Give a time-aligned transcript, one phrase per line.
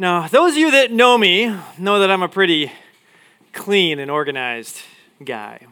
[0.00, 2.70] Now, those of you that know me know that I'm a pretty
[3.52, 4.80] clean and organized
[5.24, 5.66] guy.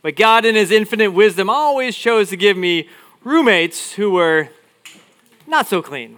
[0.00, 2.88] But God, in His infinite wisdom, always chose to give me
[3.24, 4.48] roommates who were
[5.46, 6.16] not so clean.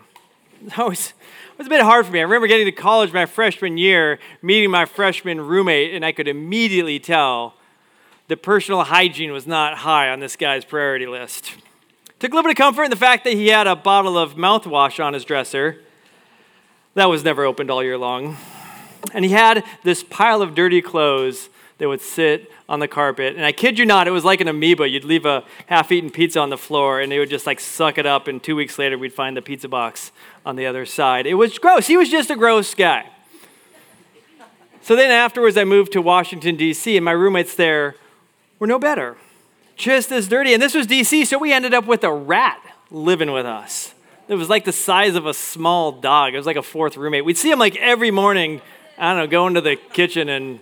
[0.65, 2.21] It was, it was a bit hard for me.
[2.21, 6.29] I remember getting to college my freshman year, meeting my freshman roommate, and I could
[6.29, 7.55] immediately tell
[8.29, 11.57] that personal hygiene was not high on this guy's priority list.
[12.21, 14.35] Took a little bit of comfort in the fact that he had a bottle of
[14.35, 15.81] mouthwash on his dresser
[16.95, 18.37] that was never opened all year long.
[19.15, 23.37] And he had this pile of dirty clothes that would sit on the carpet.
[23.37, 24.89] And I kid you not, it was like an amoeba.
[24.89, 27.97] You'd leave a half eaten pizza on the floor and they would just like suck
[27.97, 28.29] it up.
[28.29, 30.13] And two weeks later, we'd find the pizza box
[30.45, 31.27] on the other side.
[31.27, 31.87] It was gross.
[31.87, 33.09] He was just a gross guy.
[34.83, 37.97] So then afterwards, I moved to Washington, D.C., and my roommates there
[38.59, 39.17] were no better.
[39.77, 40.53] Just as dirty.
[40.53, 42.61] And this was D.C., so we ended up with a rat
[42.91, 43.95] living with us.
[44.31, 46.35] It was like the size of a small dog.
[46.35, 47.25] It was like a fourth roommate.
[47.25, 48.63] We'd see him like every morning,
[48.97, 50.61] I don't know, going to the kitchen and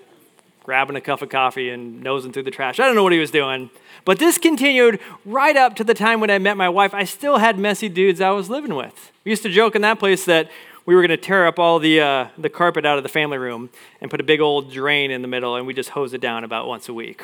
[0.65, 2.81] grabbing a cup of coffee and nosing through the trash.
[2.81, 3.69] I don't know what he was doing.
[4.07, 6.95] But this continued right up to the time when I met my wife.
[6.95, 9.13] I still had messy dudes I was living with.
[9.27, 10.51] We used to joke in that place that
[10.87, 13.37] we were going to tear up all the, uh, the carpet out of the family
[13.37, 13.69] room
[14.01, 16.43] and put a big old drain in the middle, and we just hose it down
[16.43, 17.23] about once a week.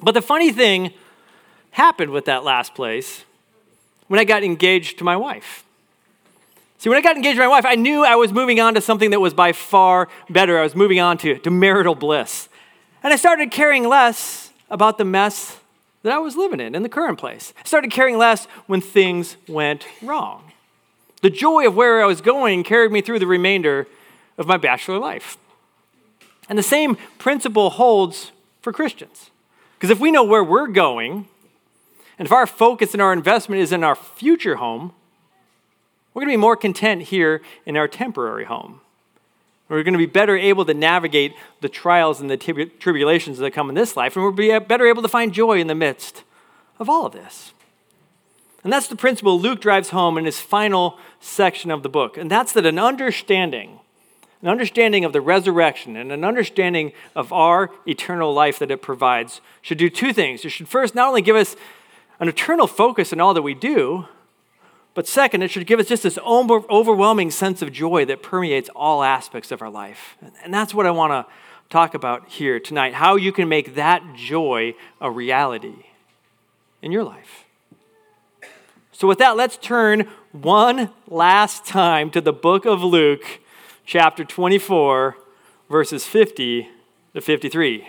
[0.00, 0.94] But the funny thing
[1.72, 3.26] happened with that last place
[4.10, 5.62] when I got engaged to my wife.
[6.78, 8.80] See, when I got engaged to my wife, I knew I was moving on to
[8.80, 10.58] something that was by far better.
[10.58, 12.48] I was moving on to, to marital bliss.
[13.04, 15.60] And I started caring less about the mess
[16.02, 17.54] that I was living in in the current place.
[17.56, 20.50] I started caring less when things went wrong.
[21.22, 23.86] The joy of where I was going carried me through the remainder
[24.36, 25.38] of my bachelor life.
[26.48, 29.30] And the same principle holds for Christians.
[29.76, 31.28] Because if we know where we're going,
[32.20, 34.92] and if our focus and our investment is in our future home,
[36.12, 38.82] we're going to be more content here in our temporary home.
[39.70, 43.70] We're going to be better able to navigate the trials and the tribulations that come
[43.70, 46.22] in this life, and we'll be better able to find joy in the midst
[46.78, 47.54] of all of this.
[48.62, 52.18] And that's the principle Luke drives home in his final section of the book.
[52.18, 53.80] And that's that an understanding,
[54.42, 59.40] an understanding of the resurrection and an understanding of our eternal life that it provides
[59.62, 60.44] should do two things.
[60.44, 61.56] It should first not only give us
[62.20, 64.06] an eternal focus in all that we do,
[64.94, 69.02] but second, it should give us just this overwhelming sense of joy that permeates all
[69.02, 70.16] aspects of our life.
[70.44, 71.32] And that's what I want to
[71.70, 75.86] talk about here tonight how you can make that joy a reality
[76.82, 77.44] in your life.
[78.92, 83.40] So, with that, let's turn one last time to the book of Luke,
[83.86, 85.16] chapter 24,
[85.70, 86.68] verses 50
[87.14, 87.88] to 53.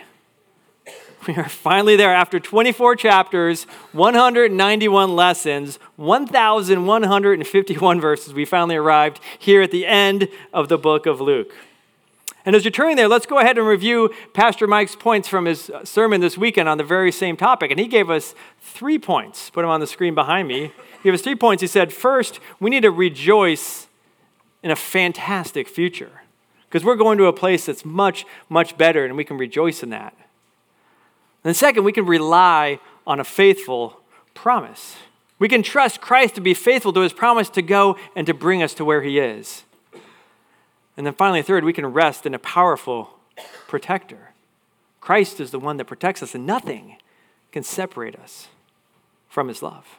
[1.26, 8.34] We are finally there after 24 chapters, 191 lessons, 1,151 verses.
[8.34, 11.54] We finally arrived here at the end of the book of Luke.
[12.44, 15.70] And as you're turning there, let's go ahead and review Pastor Mike's points from his
[15.84, 17.70] sermon this weekend on the very same topic.
[17.70, 19.48] And he gave us three points.
[19.50, 20.72] Put them on the screen behind me.
[21.02, 21.60] He gave us three points.
[21.60, 23.86] He said, first, we need to rejoice
[24.64, 26.22] in a fantastic future
[26.68, 29.90] because we're going to a place that's much, much better, and we can rejoice in
[29.90, 30.16] that.
[31.44, 34.00] And second, we can rely on a faithful
[34.34, 34.96] promise.
[35.38, 38.62] We can trust Christ to be faithful to his promise to go and to bring
[38.62, 39.64] us to where he is.
[40.96, 43.18] And then finally, third, we can rest in a powerful
[43.66, 44.30] protector.
[45.00, 46.96] Christ is the one that protects us, and nothing
[47.50, 48.48] can separate us
[49.28, 49.98] from his love.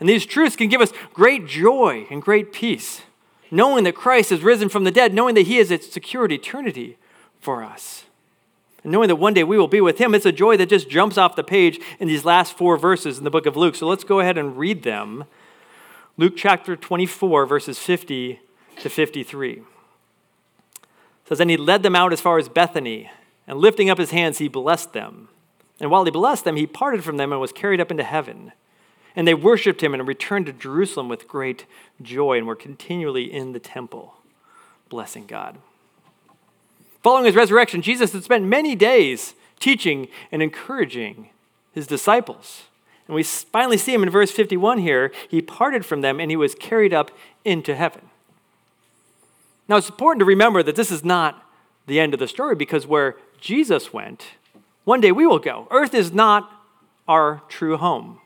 [0.00, 3.02] And these truths can give us great joy and great peace,
[3.50, 6.96] knowing that Christ has risen from the dead, knowing that he has secured eternity
[7.40, 8.04] for us.
[8.82, 10.88] And knowing that one day we will be with him, it's a joy that just
[10.88, 13.76] jumps off the page in these last four verses in the book of Luke.
[13.76, 15.24] So let's go ahead and read them.
[16.16, 18.40] Luke chapter 24, verses 50
[18.80, 19.52] to 53.
[19.52, 19.64] It
[21.26, 23.10] says, And he led them out as far as Bethany,
[23.46, 25.28] and lifting up his hands, he blessed them.
[25.80, 28.52] And while he blessed them, he parted from them and was carried up into heaven.
[29.14, 31.66] And they worshiped him and returned to Jerusalem with great
[32.00, 34.14] joy and were continually in the temple,
[34.88, 35.58] blessing God.
[37.02, 41.30] Following his resurrection, Jesus had spent many days teaching and encouraging
[41.72, 42.64] his disciples.
[43.06, 45.12] And we finally see him in verse 51 here.
[45.28, 47.10] He parted from them and he was carried up
[47.44, 48.08] into heaven.
[49.68, 51.46] Now, it's important to remember that this is not
[51.86, 54.26] the end of the story because where Jesus went,
[54.84, 55.66] one day we will go.
[55.70, 56.50] Earth is not
[57.08, 58.20] our true home.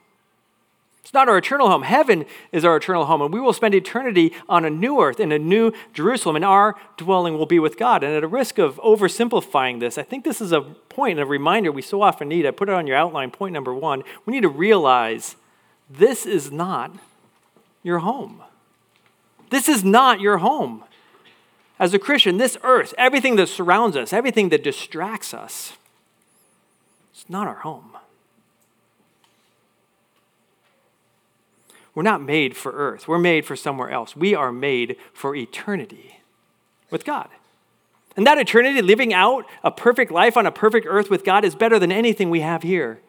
[1.06, 1.84] It's not our eternal home.
[1.84, 5.30] Heaven is our eternal home, and we will spend eternity on a new earth in
[5.30, 8.02] a new Jerusalem, and our dwelling will be with God.
[8.02, 10.66] And at a risk of oversimplifying this, I think this is a
[10.98, 12.44] and a reminder we so often need.
[12.44, 14.02] I put it on your outline, point number one.
[14.24, 15.36] We need to realize
[15.88, 16.90] this is not
[17.84, 18.42] your home.
[19.50, 20.82] This is not your home.
[21.78, 25.74] as a Christian, this earth, everything that surrounds us, everything that distracts us,
[27.12, 27.96] it's not our home.
[31.96, 33.08] We're not made for earth.
[33.08, 34.14] We're made for somewhere else.
[34.14, 36.20] We are made for eternity
[36.90, 37.30] with God.
[38.18, 41.54] And that eternity, living out a perfect life on a perfect earth with God, is
[41.54, 43.00] better than anything we have here.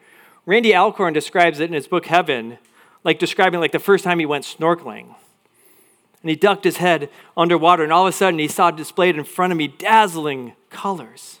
[0.46, 2.56] Randy Alcorn describes it in his book Heaven,
[3.04, 5.14] like describing like the first time he went snorkeling.
[6.22, 9.24] And he ducked his head underwater, and all of a sudden he saw displayed in
[9.24, 11.40] front of me dazzling colors.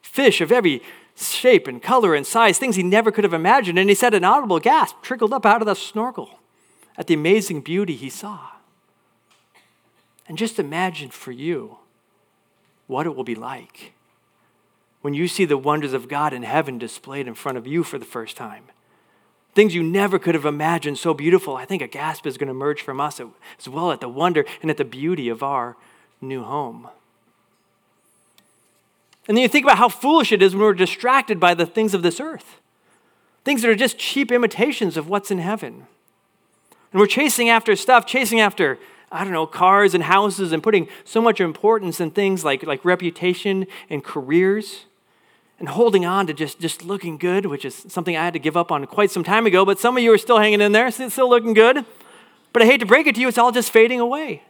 [0.00, 0.82] Fish of every
[1.14, 3.78] shape and color and size, things he never could have imagined.
[3.78, 6.39] And he said an audible gasp trickled up out of the snorkel
[6.96, 8.50] at the amazing beauty he saw.
[10.28, 11.78] And just imagine for you
[12.86, 13.92] what it will be like
[15.00, 17.98] when you see the wonders of God in heaven displayed in front of you for
[17.98, 18.64] the first time.
[19.54, 21.56] Things you never could have imagined so beautiful.
[21.56, 24.44] I think a gasp is going to emerge from us as well at the wonder
[24.62, 25.76] and at the beauty of our
[26.20, 26.88] new home.
[29.26, 31.94] And then you think about how foolish it is when we're distracted by the things
[31.94, 32.60] of this earth,
[33.44, 35.86] things that are just cheap imitations of what's in heaven.
[36.92, 38.78] And we're chasing after stuff, chasing after,
[39.12, 42.84] I don't know, cars and houses, and putting so much importance in things like, like
[42.84, 44.86] reputation and careers
[45.60, 48.56] and holding on to just, just looking good, which is something I had to give
[48.56, 50.90] up on quite some time ago, but some of you are still hanging in there,
[50.90, 51.84] still looking good.
[52.52, 54.42] But I hate to break it to you, it's all just fading away.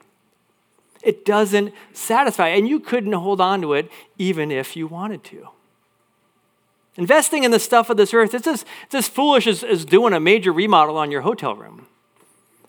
[1.03, 5.49] It doesn't satisfy, and you couldn't hold on to it even if you wanted to.
[6.97, 10.13] Investing in the stuff of this earth, it's as, it's as foolish as, as doing
[10.13, 11.87] a major remodel on your hotel room.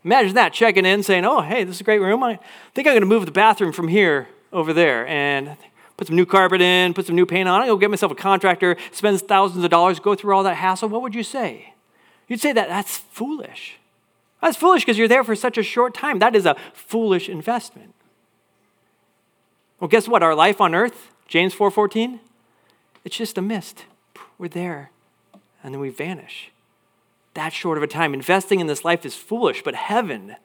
[0.03, 2.23] Imagine that, checking in, saying, Oh, hey, this is a great room.
[2.23, 2.39] I
[2.73, 5.07] think I'm going to move the bathroom from here over there.
[5.07, 5.57] And
[5.97, 7.61] put some new carpet in, put some new paint on.
[7.61, 10.89] I go get myself a contractor, spends thousands of dollars, go through all that hassle.
[10.89, 11.73] What would you say?
[12.27, 13.77] You'd say that that's foolish.
[14.41, 16.17] That's foolish because you're there for such a short time.
[16.17, 17.93] That is a foolish investment.
[19.79, 20.23] Well, guess what?
[20.23, 22.19] Our life on earth, James 4:14,
[23.03, 23.85] it's just a mist.
[24.37, 24.89] We're there,
[25.63, 26.51] and then we vanish.
[27.33, 28.13] That short of a time.
[28.13, 30.35] Investing in this life is foolish, but heaven,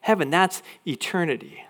[0.00, 1.64] heaven, that's eternity.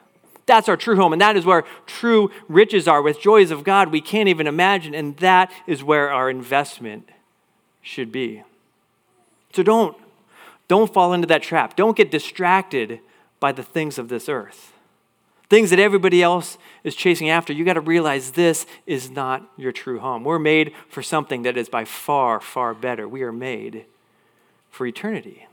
[0.47, 3.93] That's our true home, and that is where true riches are with joys of God
[3.93, 7.11] we can't even imagine, and that is where our investment
[7.83, 8.43] should be.
[9.53, 9.97] So don't,
[10.67, 11.77] don't fall into that trap.
[11.77, 13.01] Don't get distracted
[13.41, 14.73] by the things of this earth.
[15.51, 17.53] Things that everybody else is chasing after.
[17.53, 20.25] You got to realize this is not your true home.
[20.25, 23.09] We're made for something that is by far, far better.
[23.09, 23.87] We are made
[24.79, 25.47] for eternity.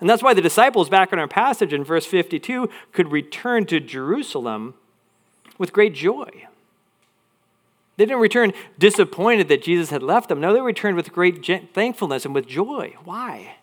[0.00, 3.78] And that's why the disciples, back in our passage in verse 52, could return to
[3.78, 4.74] Jerusalem
[5.58, 6.48] with great joy.
[7.98, 10.40] They didn't return disappointed that Jesus had left them.
[10.40, 12.96] No, they returned with great thankfulness and with joy.
[13.04, 13.56] Why?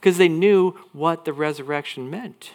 [0.00, 2.50] Because they knew what the resurrection meant.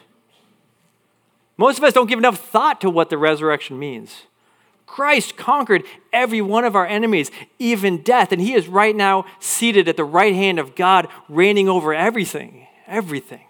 [1.55, 4.23] Most of us don't give enough thought to what the resurrection means.
[4.87, 7.29] Christ conquered every one of our enemies,
[7.59, 11.69] even death, and he is right now seated at the right hand of God, reigning
[11.69, 13.41] over everything everything.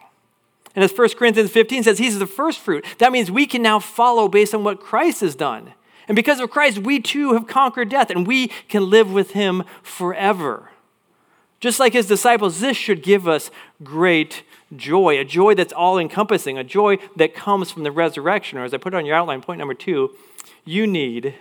[0.76, 2.86] And as 1 Corinthians 15 says, He's the first fruit.
[2.98, 5.74] That means we can now follow based on what Christ has done.
[6.08, 9.64] And because of Christ, we too have conquered death and we can live with Him
[9.82, 10.72] forever.
[11.60, 13.50] Just like His disciples, this should give us
[13.84, 14.44] great
[14.76, 18.58] joy, a joy that's all encompassing, a joy that comes from the resurrection.
[18.58, 20.16] Or as I put on your outline, point number two,
[20.66, 21.36] you need,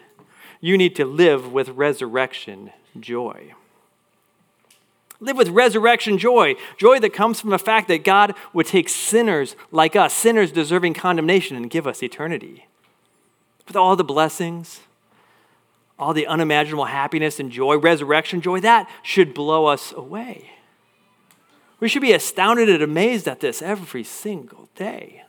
[0.60, 3.54] you need to live with resurrection joy.
[5.18, 9.56] Live with resurrection joy, joy that comes from the fact that God would take sinners
[9.70, 12.66] like us, sinners deserving condemnation, and give us eternity.
[13.66, 14.80] With all the blessings,
[15.98, 20.50] all the unimaginable happiness and joy, resurrection joy, that should blow us away.
[21.78, 25.24] We should be astounded and amazed at this every single day.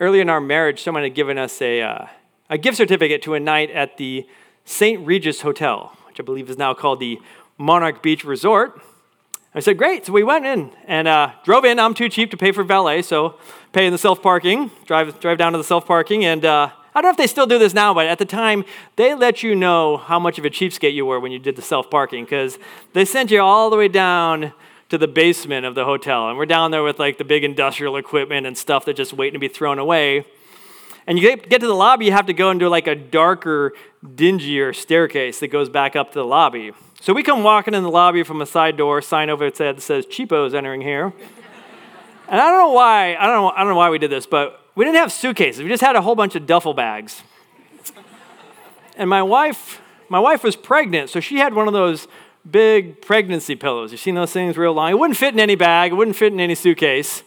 [0.00, 2.06] Early in our marriage, someone had given us a, uh,
[2.48, 4.26] a gift certificate to a night at the
[4.64, 5.04] St.
[5.06, 7.20] Regis Hotel which I believe is now called the
[7.58, 8.82] Monarch Beach Resort.
[9.54, 10.06] I said, great.
[10.06, 11.78] So we went in and uh, drove in.
[11.78, 13.38] I'm too cheap to pay for valet, so
[13.72, 16.24] pay in the self parking, drive, drive down to the self parking.
[16.24, 18.64] And uh, I don't know if they still do this now, but at the time,
[18.96, 21.62] they let you know how much of a cheapskate you were when you did the
[21.62, 22.58] self parking because
[22.92, 24.52] they sent you all the way down
[24.88, 26.28] to the basement of the hotel.
[26.28, 29.34] And we're down there with like the big industrial equipment and stuff that's just waiting
[29.34, 30.26] to be thrown away.
[31.06, 33.74] And you get to the lobby, you have to go into like a darker,
[34.04, 36.72] dingier staircase that goes back up to the lobby.
[37.00, 39.76] So we come walking in the lobby from a side door, sign over its head
[39.76, 41.12] that says cheapos entering here.
[42.28, 44.26] and I don't know why, I don't know, I don't know why we did this,
[44.26, 45.60] but we didn't have suitcases.
[45.60, 47.24] We just had a whole bunch of duffel bags.
[48.96, 52.06] and my wife, my wife was pregnant, so she had one of those
[52.48, 53.90] big pregnancy pillows.
[53.90, 54.92] You've seen those things real long.
[54.92, 57.24] It wouldn't fit in any bag, it wouldn't fit in any suitcase.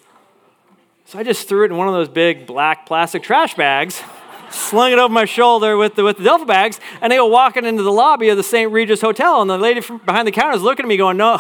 [1.04, 4.02] So I just threw it in one of those big black plastic trash bags,
[4.50, 7.66] slung it over my shoulder with the, with the duffel bags, and I go walking
[7.66, 8.72] into the lobby of the St.
[8.72, 11.38] Regis Hotel, and the lady from behind the counter is looking at me going, no,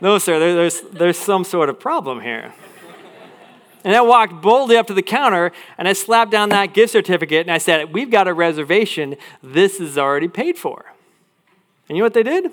[0.00, 2.54] no, sir, there, there's, there's some sort of problem here.
[3.84, 7.42] And I walked boldly up to the counter and I slapped down that gift certificate
[7.42, 9.16] and I said, We've got a reservation.
[9.42, 10.86] This is already paid for.
[11.88, 12.50] And you know what they did?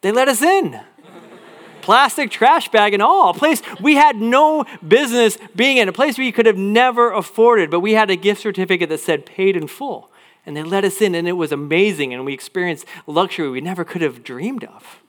[0.00, 0.80] They let us in.
[1.80, 3.30] Plastic trash bag and all.
[3.30, 7.70] A place we had no business being in, a place we could have never afforded,
[7.70, 10.10] but we had a gift certificate that said paid in full.
[10.46, 13.84] And they let us in, and it was amazing, and we experienced luxury we never
[13.84, 15.02] could have dreamed of.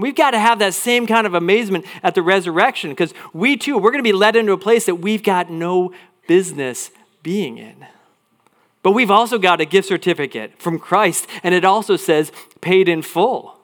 [0.00, 3.78] We've got to have that same kind of amazement at the resurrection because we too,
[3.78, 5.92] we're going to be led into a place that we've got no
[6.26, 6.90] business
[7.22, 7.86] being in.
[8.82, 13.02] But we've also got a gift certificate from Christ, and it also says paid in
[13.02, 13.56] full.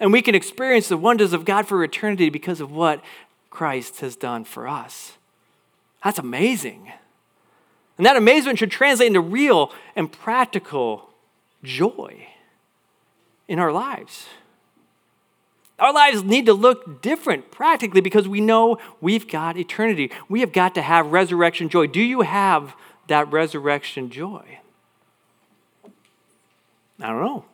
[0.00, 3.02] And we can experience the wonders of God for eternity because of what
[3.48, 5.12] Christ has done for us.
[6.04, 6.92] That's amazing.
[7.96, 11.10] And that amazement should translate into real and practical
[11.62, 12.28] joy
[13.48, 14.26] in our lives.
[15.78, 20.10] Our lives need to look different practically because we know we've got eternity.
[20.28, 21.86] We have got to have resurrection joy.
[21.86, 22.74] Do you have
[23.08, 24.58] that resurrection joy?
[27.00, 27.44] I don't know.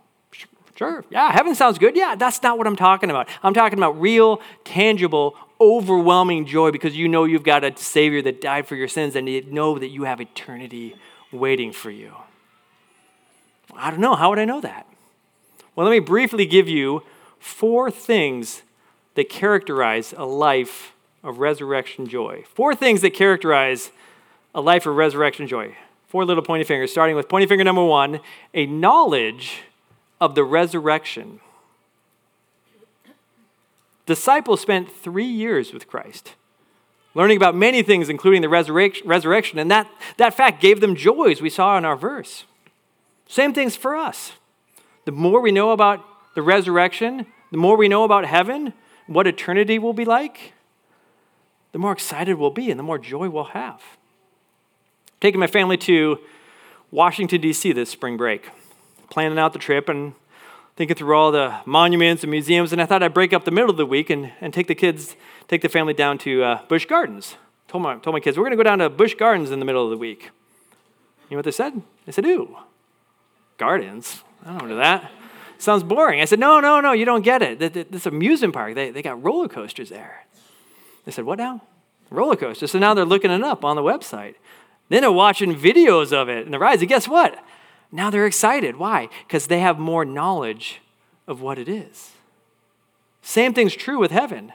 [0.76, 1.04] Sure.
[1.10, 1.96] Yeah, heaven sounds good.
[1.96, 3.28] Yeah, that's not what I'm talking about.
[3.42, 8.40] I'm talking about real, tangible, overwhelming joy because you know you've got a Savior that
[8.40, 10.96] died for your sins and you know that you have eternity
[11.30, 12.14] waiting for you.
[13.74, 14.14] I don't know.
[14.14, 14.86] How would I know that?
[15.74, 17.02] Well, let me briefly give you
[17.42, 18.62] four things
[19.14, 20.92] that characterize a life
[21.24, 22.44] of resurrection joy.
[22.54, 23.90] Four things that characterize
[24.54, 25.76] a life of resurrection joy.
[26.06, 28.20] Four little pointy fingers, starting with pointy finger number one
[28.54, 29.62] a knowledge
[30.20, 31.40] of the resurrection.
[34.06, 36.34] Disciples spent three years with Christ,
[37.14, 41.40] learning about many things, including the resurrection, and that, that fact gave them joy, as
[41.40, 42.44] we saw in our verse.
[43.26, 44.32] Same things for us.
[45.06, 46.04] The more we know about
[46.34, 48.72] the resurrection, the more we know about heaven,
[49.06, 50.52] what eternity will be like,
[51.72, 53.82] the more excited we'll be and the more joy we'll have.
[55.20, 56.18] Taking my family to
[56.90, 57.72] Washington, D.C.
[57.72, 58.50] this spring break,
[59.10, 60.14] planning out the trip and
[60.76, 63.70] thinking through all the monuments and museums, and I thought I'd break up the middle
[63.70, 65.16] of the week and, and take the kids,
[65.48, 67.36] take the family down to uh, Busch Gardens.
[67.68, 69.64] Told my, told my kids, we're going to go down to Busch Gardens in the
[69.64, 70.30] middle of the week.
[71.28, 71.82] You know what they said?
[72.04, 72.56] They said, ooh,
[73.58, 74.22] gardens?
[74.44, 75.10] I don't know that
[75.62, 76.20] sounds boring.
[76.20, 77.90] I said, no, no, no, you don't get it.
[77.90, 80.26] This amusement park, they, they got roller coasters there.
[81.04, 81.62] They said, what now?
[82.10, 82.70] Roller coasters.
[82.70, 84.34] So now they're looking it up on the website.
[84.88, 86.82] Then they're watching videos of it and the rides.
[86.82, 87.42] And guess what?
[87.90, 88.76] Now they're excited.
[88.76, 89.08] Why?
[89.26, 90.80] Because they have more knowledge
[91.26, 92.10] of what it is.
[93.22, 94.52] Same thing's true with heaven.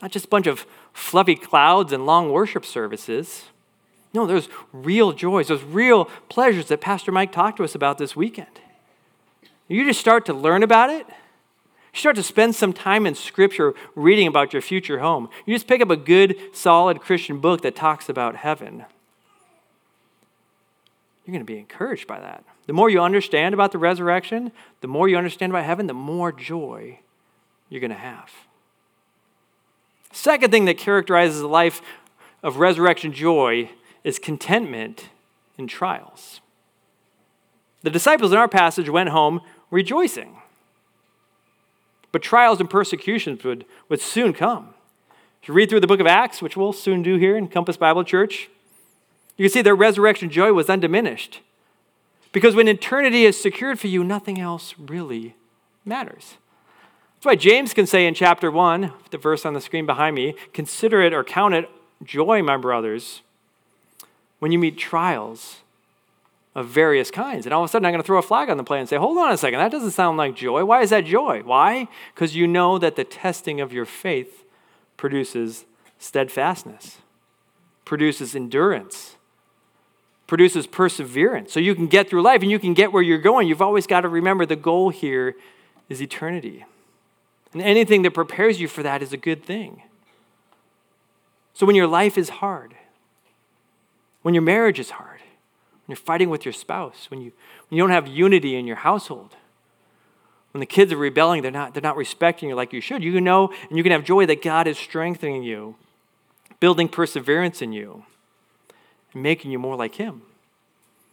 [0.00, 3.44] Not just a bunch of fluffy clouds and long worship services.
[4.14, 8.16] No, there's real joys, those real pleasures that Pastor Mike talked to us about this
[8.16, 8.60] weekend.
[9.70, 11.06] You just start to learn about it.
[11.06, 15.28] You start to spend some time in Scripture reading about your future home.
[15.46, 18.84] You just pick up a good, solid Christian book that talks about heaven.
[21.24, 22.42] You're going to be encouraged by that.
[22.66, 24.50] The more you understand about the resurrection,
[24.80, 26.98] the more you understand about heaven, the more joy
[27.68, 28.30] you're going to have.
[30.12, 31.80] Second thing that characterizes a life
[32.42, 33.70] of resurrection joy
[34.02, 35.10] is contentment
[35.56, 36.40] in trials.
[37.82, 40.36] The disciples in our passage went home rejoicing.
[42.12, 44.74] But trials and persecutions would, would soon come.
[45.42, 47.76] If you read through the book of Acts, which we'll soon do here in Compass
[47.76, 48.50] Bible Church,
[49.36, 51.40] you can see their resurrection joy was undiminished.
[52.32, 55.34] Because when eternity is secured for you, nothing else really
[55.84, 56.34] matters.
[57.14, 60.34] That's why James can say in chapter 1, the verse on the screen behind me,
[60.52, 61.68] consider it or count it
[62.02, 63.22] joy, my brothers,
[64.38, 65.58] when you meet trials
[66.54, 67.46] of various kinds.
[67.46, 68.88] And all of a sudden, I'm going to throw a flag on the play and
[68.88, 70.64] say, hold on a second, that doesn't sound like joy.
[70.64, 71.42] Why is that joy?
[71.44, 71.86] Why?
[72.14, 74.44] Because you know that the testing of your faith
[74.96, 75.64] produces
[75.98, 76.98] steadfastness,
[77.84, 79.16] produces endurance,
[80.26, 81.52] produces perseverance.
[81.52, 83.48] So you can get through life and you can get where you're going.
[83.48, 85.36] You've always got to remember the goal here
[85.88, 86.64] is eternity.
[87.52, 89.82] And anything that prepares you for that is a good thing.
[91.52, 92.74] So when your life is hard,
[94.22, 95.09] when your marriage is hard,
[95.90, 97.32] you're fighting with your spouse, when you,
[97.68, 99.36] when you don't have unity in your household,
[100.52, 103.20] when the kids are rebelling, they're not, they're not respecting you like you should, you
[103.20, 105.76] know and you can have joy that God is strengthening you,
[106.58, 108.04] building perseverance in you,
[109.12, 110.22] and making you more like Him.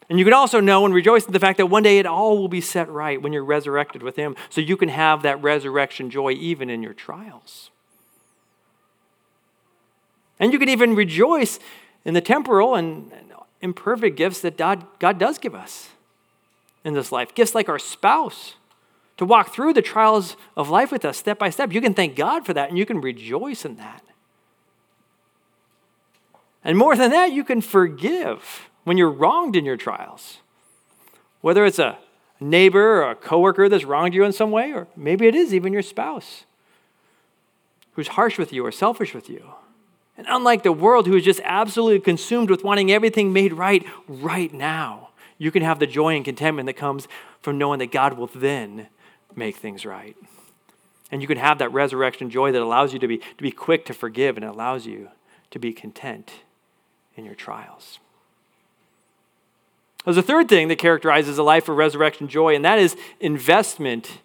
[0.10, 2.38] And you can also know and rejoice in the fact that one day it all
[2.38, 6.10] will be set right when you're resurrected with Him, so you can have that resurrection
[6.10, 7.70] joy even in your trials.
[10.40, 11.60] And you can even rejoice
[12.06, 13.12] in the temporal and
[13.68, 15.90] imperfect gifts that God, God does give us
[16.84, 17.36] in this life.
[17.36, 18.56] Gifts like our spouse,
[19.18, 21.74] to walk through the trials of life with us step by step.
[21.74, 24.04] You can thank God for that and you can rejoice in that.
[26.64, 30.38] And more than that, you can forgive when you're wronged in your trials.
[31.42, 31.98] Whether it's a
[32.40, 35.74] neighbor or a coworker that's wronged you in some way, or maybe it is even
[35.74, 36.46] your spouse
[37.94, 39.44] who's harsh with you or selfish with you.
[40.18, 44.52] And unlike the world who is just absolutely consumed with wanting everything made right right
[44.52, 47.08] now, you can have the joy and contentment that comes
[47.42, 48.88] from knowing that God will then
[49.36, 50.16] make things right.
[51.12, 53.86] And you can have that resurrection joy that allows you to be, to be quick
[53.86, 55.10] to forgive and allows you
[55.52, 56.32] to be content
[57.16, 58.00] in your trials.
[60.04, 64.20] There's a third thing that characterizes a life of resurrection joy, and that is investment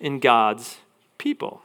[0.00, 0.78] in God's
[1.16, 1.62] people.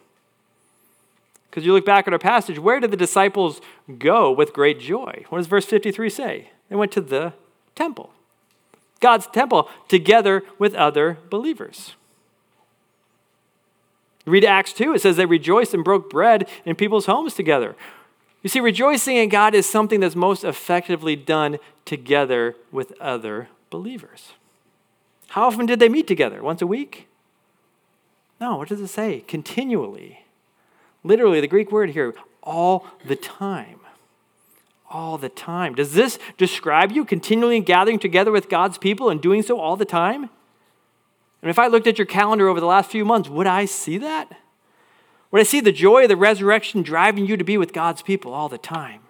[1.53, 3.61] Because you look back at our passage, where did the disciples
[3.99, 5.23] go with great joy?
[5.29, 6.49] What does verse 53 say?
[6.67, 7.33] They went to the
[7.75, 8.09] temple,
[8.99, 11.93] God's temple, together with other believers.
[14.25, 17.75] Read Acts 2, it says they rejoiced and broke bread in people's homes together.
[18.41, 24.31] You see, rejoicing in God is something that's most effectively done together with other believers.
[25.27, 26.41] How often did they meet together?
[26.41, 27.07] Once a week?
[28.41, 29.19] No, what does it say?
[29.27, 30.22] Continually.
[31.03, 33.79] Literally, the Greek word here, all the time.
[34.89, 35.75] All the time.
[35.75, 39.85] Does this describe you continually gathering together with God's people and doing so all the
[39.85, 40.29] time?
[41.41, 43.97] And if I looked at your calendar over the last few months, would I see
[43.97, 44.31] that?
[45.31, 48.33] Would I see the joy of the resurrection driving you to be with God's people
[48.33, 49.01] all the time?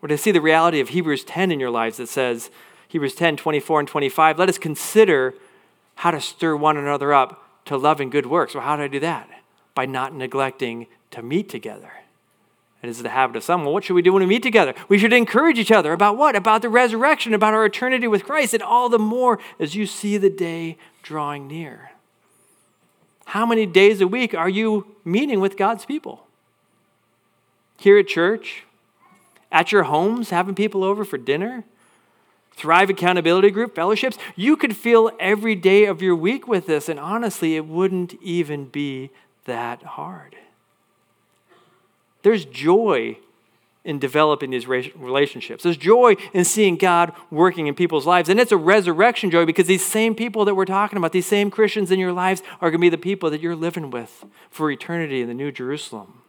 [0.00, 2.50] Would I see the reality of Hebrews 10 in your lives that says,
[2.88, 5.34] Hebrews 10, 24 and 25, let us consider
[5.96, 8.54] how to stir one another up to love and good works.
[8.54, 9.28] Well, how do I do that?
[9.80, 11.90] By not neglecting to meet together.
[12.82, 13.64] And It is the habit of some.
[13.64, 14.74] Well, what should we do when we meet together?
[14.90, 16.36] We should encourage each other about what?
[16.36, 20.18] About the resurrection, about our eternity with Christ, and all the more as you see
[20.18, 21.92] the day drawing near.
[23.24, 26.26] How many days a week are you meeting with God's people?
[27.78, 28.64] Here at church,
[29.50, 31.64] at your homes, having people over for dinner,
[32.52, 34.18] Thrive Accountability Group, fellowships.
[34.36, 38.66] You could fill every day of your week with this, and honestly, it wouldn't even
[38.66, 39.08] be
[39.50, 40.36] that hard.
[42.22, 43.18] There's joy
[43.84, 45.64] in developing these relationships.
[45.64, 48.28] There's joy in seeing God working in people's lives.
[48.28, 51.50] And it's a resurrection joy because these same people that we're talking about, these same
[51.50, 54.70] Christians in your lives, are going to be the people that you're living with for
[54.70, 56.22] eternity in the New Jerusalem.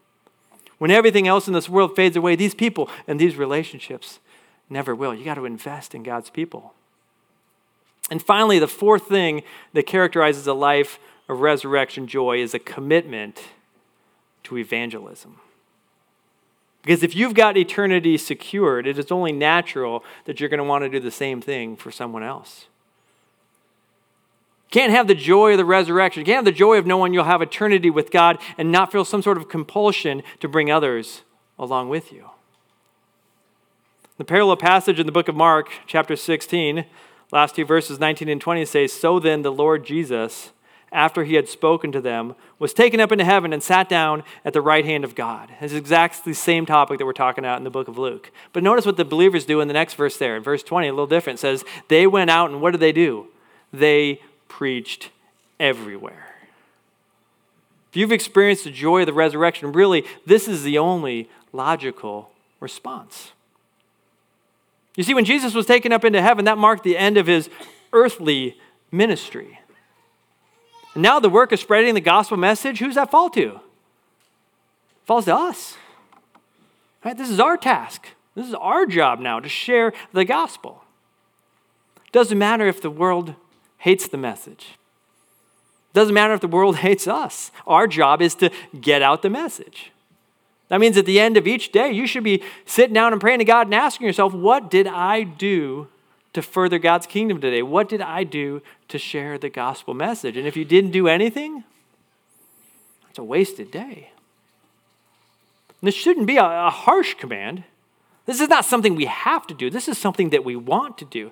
[0.80, 4.20] When everything else in this world fades away, these people and these relationships
[4.68, 5.14] never will.
[5.14, 6.74] You got to invest in God's people.
[8.10, 11.00] And finally, the fourth thing that characterizes a life
[11.32, 13.41] of resurrection joy is a commitment
[14.44, 15.39] to evangelism.
[16.84, 20.84] Because if you've got eternity secured, it is only natural that you're going to want
[20.84, 22.65] to do the same thing for someone else.
[24.65, 26.22] You can't have the joy of the resurrection.
[26.22, 29.06] You can't have the joy of knowing you'll have eternity with God and not feel
[29.06, 31.22] some sort of compulsion to bring others
[31.58, 32.30] along with you.
[34.17, 36.86] The parallel passage in the book of Mark, chapter 16,
[37.32, 40.52] last two verses 19 and 20 say, So then the Lord Jesus
[40.92, 44.54] after he had spoken to them, was taken up into heaven and sat down at
[44.54, 45.50] the right hand of God.
[45.62, 48.32] It's exactly the same topic that we're talking about in the book of Luke.
[48.52, 50.36] But notice what the believers do in the next verse there.
[50.36, 51.40] In verse 20, a little different.
[51.40, 53.28] Says, They went out and what did they do?
[53.72, 55.12] They preached
[55.60, 56.36] everywhere.
[57.90, 63.32] If you've experienced the joy of the resurrection, really, this is the only logical response.
[64.96, 67.50] You see, when Jesus was taken up into heaven, that marked the end of his
[67.94, 68.58] earthly
[68.92, 69.60] ministry.
[70.94, 73.48] And now the work of spreading the gospel message, who's that fall to?
[73.48, 73.60] It
[75.06, 75.78] falls to us.
[77.04, 77.18] Right?
[77.18, 78.08] This is our task.
[78.36, 80.84] This is our job now to share the gospel.
[82.06, 83.36] It Doesn't matter if the world
[83.80, 84.78] hates the message.
[85.92, 87.52] It Doesn't matter if the world hates us.
[87.66, 89.92] Our job is to get out the message.
[90.70, 93.40] That means at the end of each day, you should be sitting down and praying
[93.40, 95.90] to God and asking yourself, what did I do
[96.34, 97.62] to further God's kingdom today?
[97.62, 100.38] What did I do to share the gospel message?
[100.38, 101.63] And if you didn't do anything,
[103.10, 104.12] it's a wasted day.
[105.82, 107.63] this shouldn't be a, a harsh command.
[108.26, 109.70] This is not something we have to do.
[109.70, 111.32] This is something that we want to do.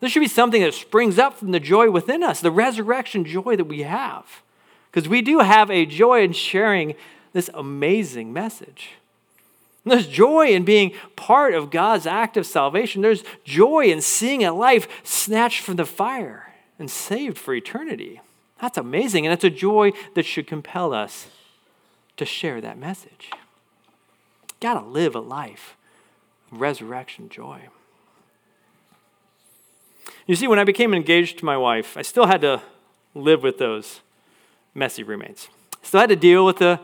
[0.00, 3.54] This should be something that springs up from the joy within us, the resurrection joy
[3.56, 4.42] that we have.
[4.90, 6.94] Because we do have a joy in sharing
[7.32, 8.90] this amazing message.
[9.84, 13.02] There's joy in being part of God's act of salvation.
[13.02, 18.20] There's joy in seeing a life snatched from the fire and saved for eternity.
[18.60, 21.26] That's amazing, and it's a joy that should compel us
[22.16, 23.30] to share that message.
[24.60, 25.76] Got to live a life
[26.52, 27.62] of resurrection joy.
[30.28, 32.62] You see, when I became engaged to my wife, I still had to
[33.14, 34.00] live with those
[34.74, 35.48] messy roommates.
[35.82, 36.78] Still had to deal with the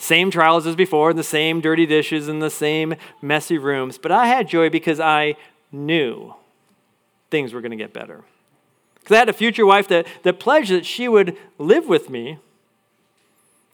[0.00, 3.98] same trials as before, and the same dirty dishes, and the same messy rooms.
[3.98, 5.36] But I had joy because I
[5.70, 6.34] knew
[7.30, 8.24] things were going to get better.
[8.94, 12.38] Because I had a future wife that, that pledged that she would live with me,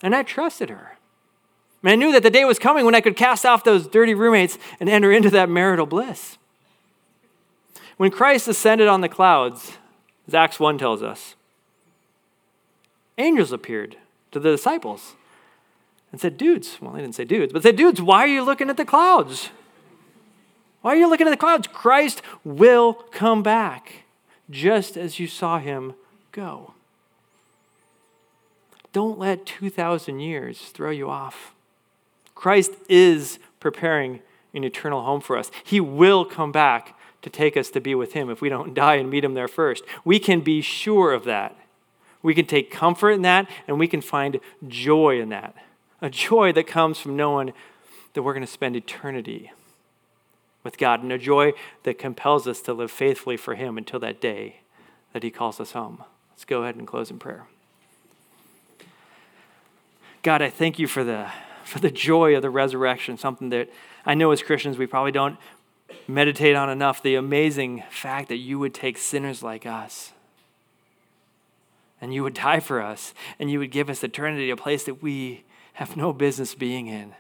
[0.03, 0.99] and I trusted her.
[1.83, 4.13] And I knew that the day was coming when I could cast off those dirty
[4.13, 6.39] roommates and enter into that marital bliss.
[7.99, 9.79] When Christ ascended on the clouds,
[10.27, 11.37] as Acts 1 tells us,
[13.17, 13.97] angels appeared
[14.33, 15.15] to the disciples
[16.17, 18.71] and said, Dudes, well, they didn't say dudes, but said, Dudes, why are you looking
[18.71, 19.51] at the clouds?
[20.81, 21.69] Why are you looking at the clouds?
[21.69, 24.05] Christ will come back
[24.49, 25.93] just as you saw him
[26.33, 26.73] go.
[28.95, 31.55] Don't let 2,000 years throw you off.
[32.35, 34.21] Christ is preparing
[34.55, 35.51] an eternal home for us.
[35.65, 38.95] He will come back to take us to be with Him if we don't die
[38.95, 39.85] and meet Him there first.
[40.03, 41.55] We can be sure of that.
[42.23, 45.55] We can take comfort in that, and we can find joy in that.
[46.01, 47.53] A joy that comes from knowing
[48.13, 49.53] that we're going to spend eternity
[50.67, 51.53] with God, and a joy
[51.85, 54.61] that compels us to live faithfully for Him until that day
[55.13, 56.03] that He calls us home.
[56.33, 57.47] Let's go ahead and close in prayer.
[60.23, 61.31] God, I thank you for the,
[61.63, 63.71] for the joy of the resurrection, something that
[64.05, 65.39] I know as Christians we probably don't
[66.09, 67.01] meditate on enough.
[67.01, 70.13] The amazing fact that you would take sinners like us
[72.01, 75.01] and you would die for us and you would give us eternity, a place that
[75.01, 75.45] we
[75.77, 77.15] have no business being in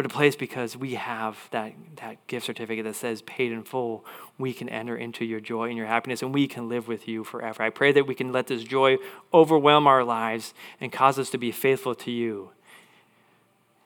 [0.00, 4.02] but a place because we have that, that gift certificate that says paid in full,
[4.38, 7.22] we can enter into your joy and your happiness, and we can live with you
[7.22, 7.62] forever.
[7.62, 8.96] I pray that we can let this joy
[9.34, 12.48] overwhelm our lives and cause us to be faithful to you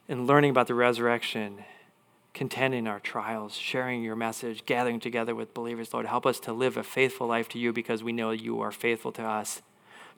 [0.06, 1.64] in learning about the resurrection,
[2.32, 5.92] contending our trials, sharing your message, gathering together with believers.
[5.92, 8.70] Lord, help us to live a faithful life to you because we know you are
[8.70, 9.62] faithful to us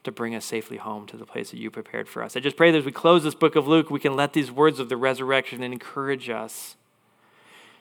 [0.06, 2.36] to bring us safely home to the place that you prepared for us.
[2.36, 4.50] I just pray that as we close this book of Luke, we can let these
[4.50, 6.76] words of the resurrection encourage us.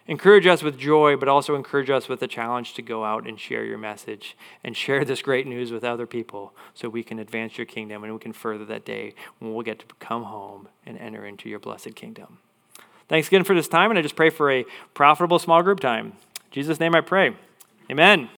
[0.07, 3.39] Encourage us with joy, but also encourage us with the challenge to go out and
[3.39, 7.57] share your message and share this great news with other people so we can advance
[7.57, 10.97] your kingdom and we can further that day when we'll get to come home and
[10.99, 12.37] enter into your blessed kingdom.
[13.07, 16.07] Thanks again for this time, and I just pray for a profitable small group time.
[16.07, 17.35] In Jesus' name I pray.
[17.89, 18.29] Amen.